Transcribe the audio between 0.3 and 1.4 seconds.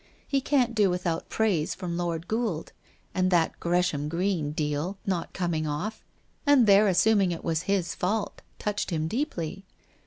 can't do without